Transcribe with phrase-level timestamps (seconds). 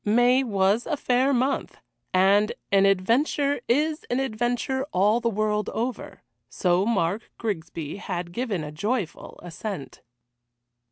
[0.03, 1.77] May was a fair month,
[2.11, 8.63] and an adventure is an adventure all the world over, so Mark Grigsby had given
[8.63, 10.01] a joyful assent.